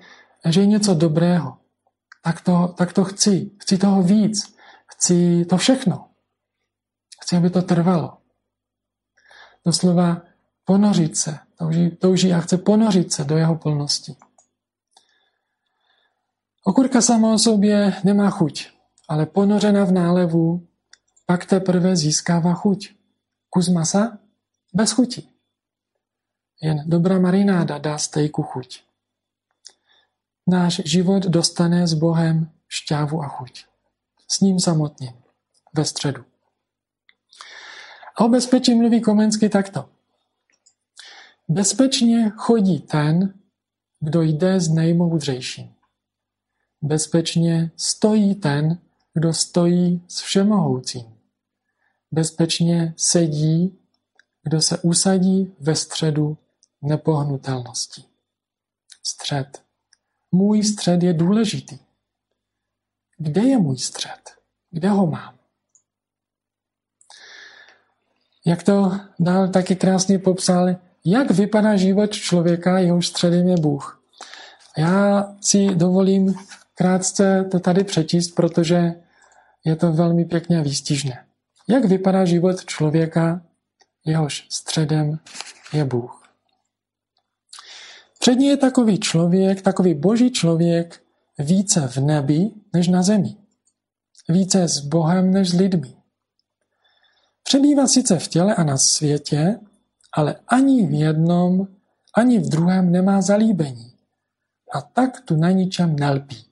že 0.48 0.60
je 0.60 0.66
něco 0.66 0.94
dobrého, 0.94 1.58
tak 2.24 2.40
to, 2.40 2.74
tak 2.78 2.92
to 2.92 3.04
chci. 3.04 3.50
Chci 3.62 3.78
toho 3.78 4.02
víc. 4.02 4.56
Chci 4.86 5.44
to 5.44 5.56
všechno. 5.56 6.08
Chci, 7.22 7.36
aby 7.36 7.50
to 7.50 7.62
trvalo. 7.62 8.18
Doslova 9.66 10.22
ponořit 10.64 11.16
se. 11.16 11.38
Touží, 11.58 11.90
touží 11.90 12.32
a 12.32 12.40
chce 12.40 12.58
ponořit 12.58 13.12
se 13.12 13.24
do 13.24 13.36
jeho 13.36 13.56
plnosti. 13.56 14.16
Okurka 16.64 17.00
sama 17.00 17.32
o 17.32 17.38
sobě 17.38 17.94
nemá 18.04 18.30
chuť, 18.30 18.68
ale 19.08 19.26
ponořena 19.26 19.84
v 19.84 19.92
nálevu 19.92 20.66
pak 21.26 21.46
teprve 21.46 21.96
získává 21.96 22.54
chuť. 22.54 22.94
Kus 23.50 23.68
masa 23.68 24.18
bez 24.72 24.92
chuti. 24.92 25.28
Jen 26.62 26.84
dobrá 26.86 27.18
marináda 27.18 27.78
dá 27.78 27.98
stejku 27.98 28.42
chuť. 28.42 28.80
Náš 30.46 30.82
život 30.84 31.22
dostane 31.22 31.86
s 31.86 31.94
Bohem 31.94 32.50
šťávu 32.68 33.22
a 33.22 33.28
chuť. 33.28 33.66
S 34.28 34.40
ním 34.40 34.60
samotným, 34.60 35.12
ve 35.74 35.84
středu. 35.84 36.24
A 38.16 38.24
o 38.24 38.28
bezpečí 38.28 38.74
mluví 38.74 39.00
Komensky 39.00 39.48
takto. 39.48 39.88
Bezpečně 41.48 42.32
chodí 42.36 42.80
ten, 42.80 43.34
kdo 44.00 44.22
jde 44.22 44.60
s 44.60 44.68
nejmoudřejším. 44.68 45.74
Bezpečně 46.82 47.70
stojí 47.76 48.34
ten, 48.34 48.78
kdo 49.14 49.32
stojí 49.32 50.02
s 50.08 50.20
všemohoucím. 50.20 51.18
Bezpečně 52.10 52.94
sedí, 52.96 53.78
kdo 54.42 54.62
se 54.62 54.78
usadí 54.78 55.54
ve 55.60 55.76
středu 55.76 56.38
nepohnutelnosti. 56.82 58.04
Střed. 59.02 59.62
Můj 60.32 60.62
střed 60.62 61.02
je 61.02 61.12
důležitý. 61.12 61.78
Kde 63.18 63.42
je 63.42 63.58
můj 63.58 63.78
střed? 63.78 64.30
Kde 64.70 64.88
ho 64.88 65.06
mám? 65.06 65.34
Jak 68.46 68.62
to 68.62 68.92
dál 69.18 69.48
taky 69.48 69.76
krásně 69.76 70.18
popsal, 70.18 70.68
jak 71.04 71.30
vypadá 71.30 71.76
život 71.76 72.10
člověka, 72.10 72.78
jehož 72.78 73.08
středem 73.08 73.48
je 73.48 73.56
Bůh. 73.56 74.02
Já 74.78 75.32
si 75.40 75.74
dovolím 75.74 76.34
krátce 76.74 77.48
to 77.50 77.60
tady 77.60 77.84
přečíst, 77.84 78.30
protože 78.30 78.94
je 79.64 79.76
to 79.76 79.92
velmi 79.92 80.24
pěkně 80.24 80.62
výstižné. 80.62 81.24
Jak 81.68 81.84
vypadá 81.84 82.24
život 82.24 82.64
člověka, 82.64 83.42
jehož 84.04 84.46
středem 84.50 85.18
je 85.72 85.84
Bůh? 85.84 86.22
Předně 88.18 88.50
je 88.50 88.56
takový 88.56 89.00
člověk, 89.00 89.62
takový 89.62 89.94
boží 89.94 90.30
člověk, 90.30 91.02
více 91.38 91.88
v 91.88 91.96
nebi 91.96 92.50
než 92.74 92.88
na 92.88 93.02
zemi. 93.02 93.36
Více 94.28 94.68
s 94.68 94.78
Bohem 94.78 95.30
než 95.32 95.50
s 95.50 95.54
lidmi. 95.54 95.96
Přebývá 97.42 97.86
sice 97.86 98.18
v 98.18 98.28
těle 98.28 98.54
a 98.54 98.64
na 98.64 98.78
světě, 98.78 99.60
ale 100.16 100.36
ani 100.46 100.86
v 100.86 100.92
jednom, 100.92 101.66
ani 102.16 102.38
v 102.38 102.48
druhém 102.48 102.92
nemá 102.92 103.22
zalíbení. 103.22 103.92
A 104.74 104.80
tak 104.80 105.20
tu 105.20 105.36
na 105.36 105.50
ničem 105.50 105.96
nelpí. 105.96 106.46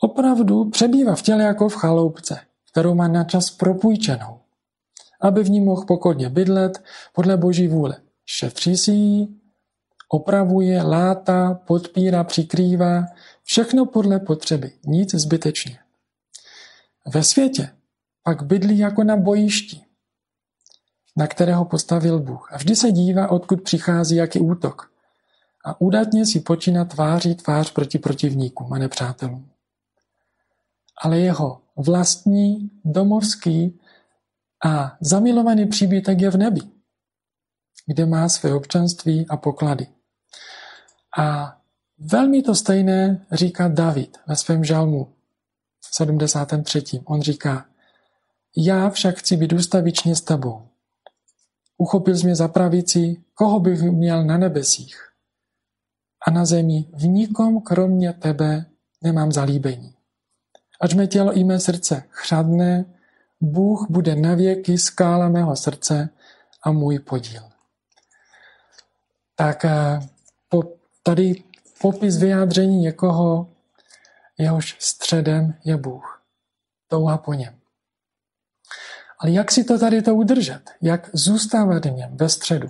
opravdu 0.00 0.70
přebývá 0.70 1.14
v 1.14 1.22
těle 1.22 1.44
jako 1.44 1.68
v 1.68 1.74
chaloupce, 1.74 2.40
kterou 2.72 2.94
má 2.94 3.08
na 3.08 3.24
čas 3.24 3.50
propůjčenou, 3.50 4.40
aby 5.20 5.42
v 5.42 5.50
ní 5.50 5.60
mohl 5.60 5.84
pokodně 5.84 6.28
bydlet 6.28 6.82
podle 7.12 7.36
boží 7.36 7.68
vůle. 7.68 7.96
Šetří 8.26 8.76
si 8.76 8.90
ji, 8.90 9.28
opravuje, 10.08 10.82
látá, 10.82 11.54
podpírá, 11.66 12.24
přikrývá, 12.24 13.04
všechno 13.42 13.86
podle 13.86 14.20
potřeby, 14.20 14.72
nic 14.86 15.14
zbytečně. 15.14 15.78
Ve 17.06 17.22
světě 17.22 17.70
pak 18.22 18.42
bydlí 18.42 18.78
jako 18.78 19.04
na 19.04 19.16
bojišti, 19.16 19.80
na 21.16 21.26
kterého 21.26 21.64
postavil 21.64 22.20
Bůh. 22.20 22.52
A 22.52 22.56
vždy 22.56 22.76
se 22.76 22.92
dívá, 22.92 23.30
odkud 23.30 23.62
přichází 23.62 24.16
jaký 24.16 24.40
útok. 24.40 24.90
A 25.64 25.80
údatně 25.80 26.26
si 26.26 26.40
počíná 26.40 26.84
tváří 26.84 27.34
tvář 27.34 27.72
proti 27.72 27.98
protivníkům 27.98 28.72
a 28.72 28.78
nepřátelům. 28.78 29.48
Ale 31.02 31.18
jeho 31.18 31.60
vlastní, 31.76 32.70
domovský 32.84 33.80
a 34.64 34.96
zamilovaný 35.00 35.66
příbytek 35.66 36.20
je 36.20 36.30
v 36.30 36.36
nebi, 36.36 36.60
kde 37.86 38.06
má 38.06 38.28
své 38.28 38.54
občanství 38.54 39.26
a 39.28 39.36
poklady. 39.36 39.86
A 41.18 41.56
velmi 41.98 42.42
to 42.42 42.54
stejné 42.54 43.26
říká 43.32 43.68
David 43.68 44.16
ve 44.26 44.36
svém 44.36 44.64
žalmu 44.64 45.14
73. 45.92 47.00
On 47.04 47.22
říká, 47.22 47.66
já 48.56 48.90
však 48.90 49.16
chci 49.16 49.36
být 49.36 49.52
ustavičně 49.52 50.16
s 50.16 50.20
tebou. 50.20 50.68
Uchopil 51.78 52.16
jsi 52.16 52.24
mě 52.24 52.36
za 52.36 52.48
pravici, 52.48 53.24
koho 53.34 53.60
bych 53.60 53.82
měl 53.82 54.24
na 54.24 54.38
nebesích. 54.38 54.96
A 56.26 56.30
na 56.30 56.44
zemi 56.44 56.88
v 56.92 57.06
nikom 57.06 57.60
kromě 57.60 58.12
tebe 58.12 58.66
nemám 59.02 59.32
zalíbení. 59.32 59.94
Ať 60.80 60.94
mé 60.94 61.06
tělo 61.06 61.32
i 61.32 61.44
mé 61.44 61.60
srdce 61.60 62.04
chřadné, 62.10 62.93
Bůh 63.44 63.86
bude 63.90 64.16
navěky 64.16 64.78
skála 64.78 65.28
mého 65.28 65.56
srdce 65.56 66.08
a 66.62 66.72
můj 66.72 66.98
podíl. 66.98 67.42
Tak 69.34 69.64
eh, 69.64 70.00
po, 70.48 70.62
tady 71.02 71.44
popis 71.80 72.16
vyjádření 72.16 72.78
někoho, 72.78 73.52
jehož 74.38 74.76
středem 74.80 75.54
je 75.64 75.76
Bůh. 75.76 76.22
Touha 76.88 77.18
po 77.18 77.34
něm. 77.34 77.60
Ale 79.18 79.32
jak 79.32 79.52
si 79.52 79.64
to 79.64 79.78
tady 79.78 80.02
to 80.02 80.14
udržet? 80.14 80.70
Jak 80.82 81.10
zůstávat 81.12 81.84
v 81.84 81.90
něm 81.90 82.16
ve 82.16 82.28
středu? 82.28 82.68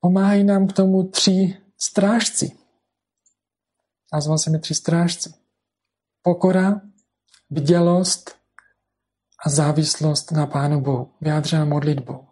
Pomáhají 0.00 0.44
nám 0.44 0.66
k 0.66 0.72
tomu 0.72 1.08
tři 1.08 1.56
strážci. 1.78 2.58
Nazval 4.12 4.38
se 4.38 4.50
mi 4.50 4.58
tři 4.58 4.74
strážci. 4.74 5.34
Pokora, 6.22 6.80
bdělost 7.50 8.39
a 9.46 9.50
závislost 9.50 10.32
na 10.32 10.46
Pánu 10.46 10.80
Bohu, 10.80 11.10
vyjádřená 11.20 11.64
modlitbou. 11.64 12.26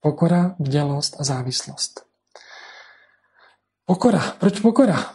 Pokora, 0.00 0.56
bdělost 0.58 1.20
a 1.20 1.24
závislost. 1.24 2.04
Pokora. 3.86 4.20
Proč 4.38 4.60
pokora? 4.60 5.14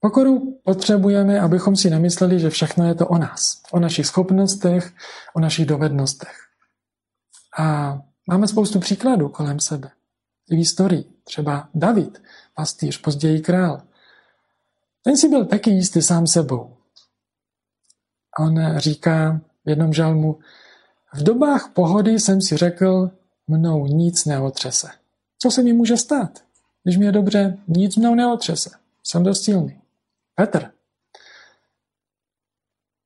Pokoru 0.00 0.60
potřebujeme, 0.64 1.40
abychom 1.40 1.76
si 1.76 1.90
nemysleli, 1.90 2.40
že 2.40 2.50
všechno 2.50 2.88
je 2.88 2.94
to 2.94 3.08
o 3.08 3.18
nás, 3.18 3.62
o 3.72 3.80
našich 3.80 4.06
schopnostech, 4.06 4.92
o 5.34 5.40
našich 5.40 5.66
dovednostech. 5.66 6.36
A 7.58 7.98
máme 8.26 8.48
spoustu 8.48 8.80
příkladů 8.80 9.28
kolem 9.28 9.60
sebe. 9.60 9.90
I 10.50 10.54
v 10.54 10.58
historii. 10.58 11.04
Třeba 11.24 11.68
David, 11.74 12.22
pastýř, 12.54 13.00
později 13.00 13.40
král. 13.40 13.82
Ten 15.02 15.16
si 15.16 15.28
byl 15.28 15.44
taky 15.46 15.70
jistý 15.70 16.02
sám 16.02 16.26
sebou. 16.26 16.76
A 18.38 18.42
on 18.42 18.78
říká 18.78 19.40
v 19.66 19.68
jednom 19.68 19.92
žalmu, 19.92 20.38
v 21.14 21.22
dobách 21.22 21.70
pohody 21.72 22.20
jsem 22.20 22.40
si 22.40 22.56
řekl, 22.56 23.10
mnou 23.46 23.86
nic 23.86 24.24
neotřese. 24.24 24.88
Co 25.38 25.50
se 25.50 25.62
mi 25.62 25.72
může 25.72 25.96
stát? 25.96 26.44
Když 26.82 26.96
mi 26.96 27.04
je 27.04 27.12
dobře, 27.12 27.58
nic 27.68 27.96
mnou 27.96 28.14
neotřese. 28.14 28.70
Jsem 29.02 29.22
dost 29.22 29.42
silný. 29.42 29.80
Petr. 30.34 30.70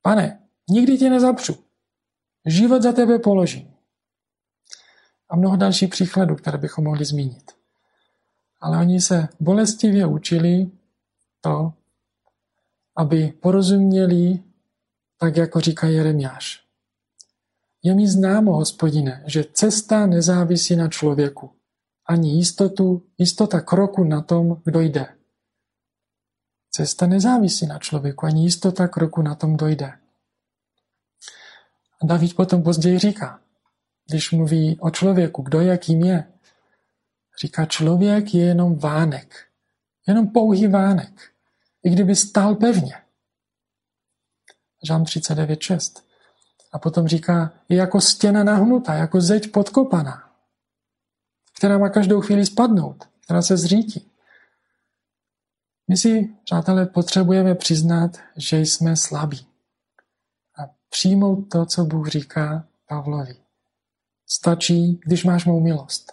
Pane, 0.03 0.41
nikdy 0.69 0.99
tě 0.99 1.11
nezapřu. 1.11 1.57
Život 2.47 2.83
za 2.83 2.93
tebe 2.93 3.19
položím. 3.19 3.75
A 5.29 5.37
mnoho 5.37 5.57
dalších 5.57 5.91
příkladů, 5.91 6.37
které 6.37 6.59
bychom 6.59 6.85
mohli 6.85 7.05
zmínit. 7.05 7.53
Ale 8.61 8.79
oni 8.79 9.01
se 9.01 9.29
bolestivě 9.41 10.07
učili 10.07 10.71
to, 11.41 11.73
aby 12.97 13.33
porozuměli, 13.41 14.43
tak 15.23 15.37
jako 15.37 15.61
říká 15.61 15.87
Jeremiáš. 15.87 16.65
Je 17.83 17.95
mi 17.95 18.09
známo, 18.09 18.53
hospodine, 18.53 19.25
že 19.27 19.45
cesta 19.53 20.07
nezávisí 20.07 20.77
na 20.77 20.89
člověku, 20.89 21.51
ani 22.07 22.31
jistotu, 22.31 23.03
jistota 23.19 23.61
kroku 23.61 24.05
na 24.05 24.21
tom, 24.21 24.63
kdo 24.65 24.81
jde. 24.81 25.07
Cesta 26.71 27.07
nezávisí 27.07 27.67
na 27.67 27.79
člověku, 27.79 28.27
ani 28.27 28.43
jistota 28.43 28.89
kroku 28.89 29.23
na 29.23 29.35
tom 29.35 29.57
dojde. 29.57 29.93
A 32.03 32.07
David 32.07 32.37
potom 32.37 32.63
později 32.63 32.99
říká, 32.99 33.41
když 34.09 34.31
mluví 34.31 34.79
o 34.81 34.91
člověku, 34.91 35.43
kdo 35.43 35.61
jakým 35.61 36.05
je, 36.05 36.33
říká, 37.41 37.67
člověk 37.67 38.35
je 38.35 38.45
jenom 38.45 38.79
vánek, 38.79 39.47
jenom 40.07 40.29
pouhý 40.29 40.67
vánek, 40.67 41.31
i 41.83 41.91
kdyby 41.91 42.17
stál 42.17 42.55
pevně. 42.55 43.10
Žám 44.83 45.03
39.6. 45.05 46.03
A 46.73 46.79
potom 46.79 47.09
říká, 47.09 47.53
je 47.69 47.77
jako 47.77 48.01
stěna 48.01 48.45
nahnutá, 48.45 48.95
jako 48.95 49.21
zeď 49.21 49.53
podkopaná, 49.53 50.33
která 51.57 51.79
má 51.79 51.89
každou 51.89 52.21
chvíli 52.21 52.47
spadnout, 52.47 53.09
která 53.25 53.43
se 53.43 53.57
zřítí. 53.57 54.11
My 55.89 55.97
si, 55.97 56.35
přátelé, 56.45 56.87
potřebujeme 56.87 57.55
přiznat, 57.55 58.19
že 58.37 58.61
jsme 58.61 58.97
slabí. 58.97 59.47
A 60.59 60.63
přijmout 60.91 61.43
to, 61.43 61.67
co 61.67 61.85
Bůh 61.85 62.09
říká 62.09 62.69
Pavlovi. 62.89 63.37
Stačí, 64.27 65.01
když 65.07 65.25
máš 65.25 65.45
mou 65.45 65.61
milost. 65.61 66.13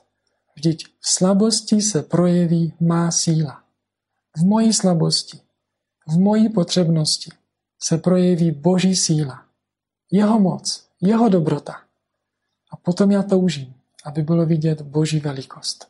Vždyť 0.55 0.87
v 0.99 1.09
slabosti 1.09 1.81
se 1.81 2.03
projeví 2.03 2.73
má 2.79 3.11
síla. 3.11 3.63
V 4.37 4.45
mojí 4.45 4.73
slabosti, 4.73 5.41
v 6.07 6.17
mojí 6.17 6.49
potřebnosti 6.49 7.31
se 7.79 7.97
projeví 7.97 8.51
Boží 8.51 8.95
síla. 8.95 9.45
Jeho 10.11 10.39
moc, 10.39 10.87
jeho 11.01 11.29
dobrota. 11.29 11.81
A 12.71 12.75
potom 12.75 13.11
já 13.11 13.23
toužím, 13.23 13.73
aby 14.05 14.21
bylo 14.23 14.45
vidět 14.45 14.81
Boží 14.81 15.19
velikost. 15.19 15.87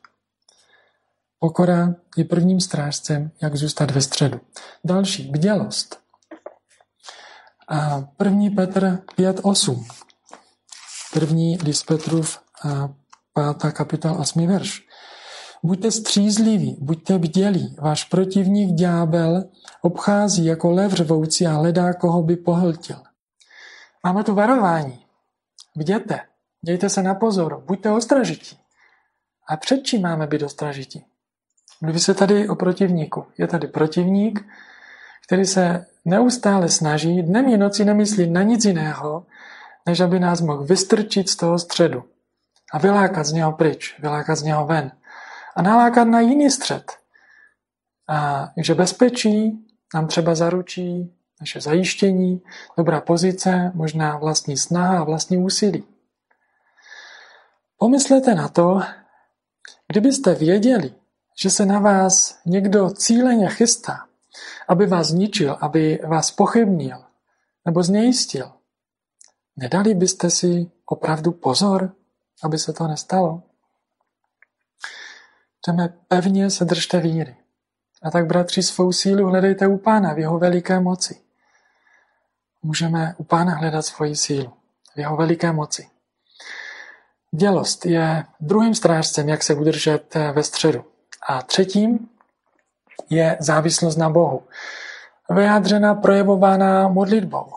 Pokora 1.39 1.95
je 2.17 2.25
prvním 2.25 2.59
strážcem, 2.59 3.31
jak 3.41 3.55
zůstat 3.55 3.91
ve 3.91 4.01
středu. 4.01 4.41
Další, 4.83 5.23
bdělost. 5.23 5.99
A 7.67 8.01
první 8.01 8.49
Petr 8.49 9.03
5.8. 9.17 9.85
První 11.13 11.57
list 11.57 11.83
Petrův, 11.83 12.39
pátá 13.33 13.71
kapitola 13.71 14.19
8. 14.19 14.47
verš. 14.47 14.87
Buďte 15.63 15.91
střízliví, 15.91 16.77
buďte 16.81 17.19
bdělí. 17.19 17.75
Váš 17.81 18.03
protivník 18.03 18.75
ďábel 18.75 19.43
obchází 19.81 20.45
jako 20.45 20.71
lev 20.71 20.93
řvoucí 20.93 21.47
a 21.47 21.51
hledá, 21.51 21.93
koho 21.93 22.23
by 22.23 22.35
pohltil. 22.35 22.97
Máme 24.03 24.23
tu 24.23 24.35
varování. 24.35 25.05
Bděte, 25.75 26.19
dějte 26.65 26.89
se 26.89 27.03
na 27.03 27.15
pozor, 27.15 27.63
buďte 27.67 27.91
ostražití. 27.91 28.57
A 29.49 29.57
před 29.57 29.83
čím 29.83 30.01
máme 30.01 30.27
být 30.27 30.43
ostražití? 30.43 31.05
Mluví 31.81 31.99
se 31.99 32.13
tady 32.13 32.49
o 32.49 32.55
protivníku. 32.55 33.25
Je 33.37 33.47
tady 33.47 33.67
protivník, 33.67 34.45
který 35.27 35.45
se 35.45 35.85
neustále 36.05 36.69
snaží, 36.69 37.21
dnem 37.21 37.49
i 37.49 37.57
noci 37.57 37.85
nemyslí 37.85 38.29
na 38.29 38.43
nic 38.43 38.65
jiného, 38.65 39.25
než 39.85 39.99
aby 39.99 40.19
nás 40.19 40.41
mohl 40.41 40.63
vystrčit 40.63 41.29
z 41.29 41.35
toho 41.35 41.59
středu 41.59 42.03
a 42.73 42.77
vylákat 42.77 43.25
z 43.25 43.31
něho 43.31 43.51
pryč, 43.51 43.99
vylákat 43.99 44.37
z 44.37 44.43
něho 44.43 44.65
ven 44.65 44.91
a 45.57 45.61
nalákat 45.61 46.07
na 46.07 46.19
jiný 46.19 46.51
střed. 46.51 46.91
A 48.09 48.49
že 48.57 48.75
bezpečí 48.75 49.65
nám 49.93 50.07
třeba 50.07 50.35
zaručí 50.35 51.13
naše 51.39 51.61
zajištění, 51.61 52.41
dobrá 52.77 53.01
pozice, 53.01 53.71
možná 53.75 54.17
vlastní 54.17 54.57
snaha 54.57 54.99
a 54.99 55.03
vlastní 55.03 55.37
úsilí. 55.37 55.83
Pomyslete 57.77 58.35
na 58.35 58.47
to, 58.47 58.81
kdybyste 59.87 60.35
věděli, 60.35 60.93
že 61.41 61.49
se 61.49 61.65
na 61.65 61.79
vás 61.79 62.39
někdo 62.45 62.89
cíleně 62.89 63.49
chystá, 63.49 64.05
aby 64.67 64.85
vás 64.85 65.07
zničil, 65.07 65.57
aby 65.61 65.99
vás 66.07 66.31
pochybnil 66.31 67.03
nebo 67.65 67.83
znejistil. 67.83 68.51
Nedali 69.55 69.93
byste 69.93 70.29
si 70.29 70.71
opravdu 70.85 71.31
pozor, 71.31 71.95
aby 72.43 72.57
se 72.57 72.73
to 72.73 72.87
nestalo? 72.87 73.43
Chceme 75.67 75.93
pevně 76.07 76.49
se 76.49 76.65
držte 76.65 76.99
víry. 76.99 77.35
A 78.03 78.11
tak, 78.11 78.25
bratři, 78.25 78.63
svou 78.63 78.91
sílu 78.91 79.27
hledejte 79.27 79.67
u 79.67 79.77
Pána 79.77 80.13
v 80.13 80.19
jeho 80.19 80.39
veliké 80.39 80.79
moci. 80.79 81.21
Můžeme 82.63 83.15
u 83.17 83.23
Pána 83.23 83.55
hledat 83.55 83.81
svoji 83.81 84.15
sílu 84.15 84.53
v 84.95 84.99
jeho 84.99 85.17
veliké 85.17 85.51
moci. 85.51 85.89
Dělost 87.31 87.85
je 87.85 88.25
druhým 88.39 88.75
strážcem, 88.75 89.29
jak 89.29 89.43
se 89.43 89.53
udržet 89.53 90.15
ve 90.33 90.43
středu. 90.43 90.85
A 91.27 91.41
třetím 91.41 92.09
je 93.09 93.37
závislost 93.39 93.95
na 93.95 94.09
Bohu. 94.09 94.43
Vyjádřena, 95.29 95.95
projevovaná 95.95 96.87
modlitbou. 96.87 97.51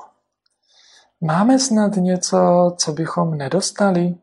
Máme 1.21 1.59
snad 1.59 1.97
něco, 1.97 2.39
co 2.77 2.93
bychom 2.93 3.39
nedostali? 3.39 4.15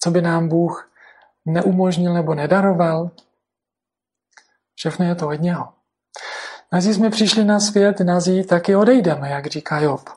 Co 0.00 0.10
by 0.10 0.22
nám 0.22 0.48
Bůh 0.48 0.88
neumožnil 1.48 2.14
nebo 2.14 2.34
nedaroval? 2.34 3.10
Všechno 4.74 5.04
je 5.04 5.14
to 5.14 5.28
od 5.28 5.40
něho. 5.40 5.72
Nazí 6.72 6.94
jsme 6.94 7.10
přišli 7.10 7.44
na 7.44 7.60
svět, 7.60 8.00
nazí 8.00 8.44
taky 8.44 8.76
odejdeme, 8.76 9.30
jak 9.30 9.46
říká 9.46 9.80
Job. 9.80 10.08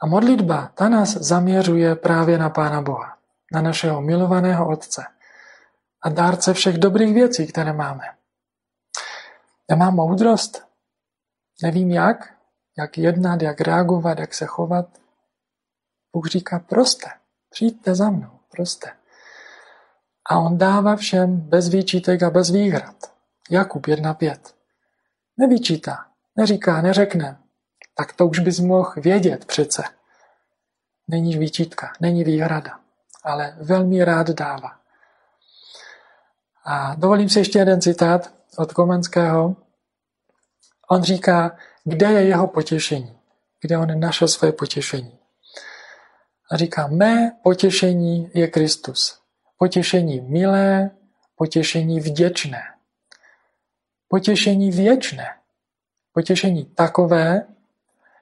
A 0.00 0.06
modlitba, 0.06 0.70
ta 0.74 0.88
nás 0.88 1.16
zaměřuje 1.16 1.96
právě 1.96 2.38
na 2.38 2.50
Pána 2.50 2.82
Boha, 2.82 3.16
na 3.52 3.60
našeho 3.60 4.02
milovaného 4.02 4.68
Otce 4.68 5.04
a 6.02 6.08
dárce 6.08 6.54
všech 6.54 6.78
dobrých 6.78 7.14
věcí, 7.14 7.46
které 7.46 7.72
máme. 7.72 8.04
Já 9.70 9.76
mám 9.76 9.94
moudrost, 9.94 10.66
nevím 11.62 11.90
jak, 11.90 12.34
jak 12.78 12.98
jednat, 12.98 13.42
jak 13.42 13.60
reagovat, 13.60 14.18
jak 14.18 14.34
se 14.34 14.46
chovat. 14.46 14.86
Bůh 16.12 16.26
říká, 16.26 16.58
proste, 16.58 17.06
přijďte 17.50 17.94
za 17.94 18.10
mnou, 18.10 18.38
proste. 18.50 18.92
A 20.30 20.38
on 20.38 20.58
dává 20.58 20.96
všem 20.96 21.40
bez 21.40 21.68
výčitek 21.68 22.22
a 22.22 22.30
bez 22.30 22.50
výhrad. 22.50 22.96
Jakub 23.50 23.86
1.5. 23.86 24.36
Nevyčítá, 25.36 26.06
neříká, 26.36 26.82
neřekne. 26.82 27.38
Tak 27.94 28.12
to 28.12 28.26
už 28.26 28.38
bys 28.38 28.60
mohl 28.60 28.92
vědět 28.96 29.44
přece. 29.44 29.82
Není 31.08 31.38
výčitka, 31.38 31.92
není 32.00 32.24
výhrada, 32.24 32.80
ale 33.24 33.56
velmi 33.60 34.04
rád 34.04 34.30
dává. 34.30 34.80
A 36.64 36.94
dovolím 36.94 37.28
si 37.28 37.38
ještě 37.38 37.58
jeden 37.58 37.80
citát 37.80 38.32
od 38.56 38.72
Komenského. 38.72 39.56
On 40.90 41.02
říká, 41.02 41.56
kde 41.84 42.12
je 42.12 42.22
jeho 42.22 42.46
potěšení, 42.46 43.18
kde 43.60 43.78
on 43.78 44.00
našel 44.00 44.28
své 44.28 44.52
potěšení. 44.52 45.18
A 46.50 46.56
říká, 46.56 46.86
mé 46.86 47.32
potěšení 47.42 48.30
je 48.34 48.48
Kristus. 48.48 49.25
Potěšení 49.58 50.20
milé, 50.20 50.90
potěšení 51.36 52.00
vděčné. 52.00 52.62
Potěšení 54.08 54.70
věčné. 54.70 55.36
Potěšení 56.12 56.64
takové, 56.64 57.46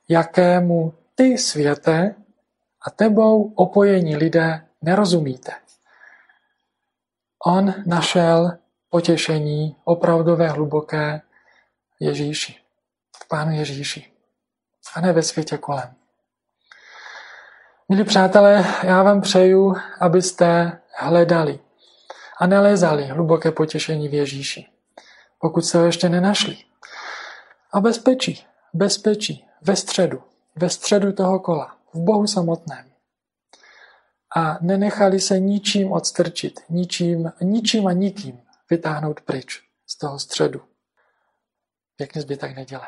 jakému 0.08 0.94
ty 1.14 1.38
světe 1.38 2.14
a 2.82 2.90
tebou 2.90 3.52
opojení 3.54 4.16
lidé 4.16 4.66
nerozumíte. 4.82 5.52
On 7.46 7.74
našel 7.86 8.58
potěšení 8.90 9.76
opravdové, 9.84 10.48
hluboké 10.48 11.20
Ježíši, 12.00 12.60
v 13.16 13.28
Pánu 13.28 13.52
Ježíši 13.52 14.12
a 14.94 15.00
ne 15.00 15.12
ve 15.12 15.22
světě 15.22 15.58
kolem. 15.58 15.94
Milí 17.88 18.04
přátelé, 18.04 18.64
já 18.82 19.02
vám 19.02 19.20
přeju, 19.20 19.74
abyste 20.00 20.80
hledali 20.96 21.60
a 22.38 22.46
nalezali 22.46 23.04
hluboké 23.04 23.52
potěšení 23.52 24.08
v 24.08 24.14
Ježíši, 24.14 24.68
pokud 25.38 25.66
se 25.66 25.78
ho 25.78 25.84
ještě 25.84 26.08
nenašli. 26.08 26.56
A 27.72 27.80
bezpečí, 27.80 28.46
bezpečí, 28.72 29.48
ve 29.62 29.76
středu, 29.76 30.22
ve 30.56 30.70
středu 30.70 31.12
toho 31.12 31.40
kola, 31.40 31.76
v 31.92 31.98
Bohu 31.98 32.26
samotném. 32.26 32.90
A 34.36 34.58
nenechali 34.60 35.20
se 35.20 35.40
ničím 35.40 35.92
odstrčit, 35.92 36.60
ničím, 36.68 37.32
ničím 37.40 37.86
a 37.86 37.92
nikým 37.92 38.42
vytáhnout 38.70 39.20
pryč 39.20 39.62
z 39.86 39.98
toho 39.98 40.18
středu. 40.18 40.62
Pěkný 41.96 42.20
zbytek 42.20 42.56
neděle. 42.56 42.86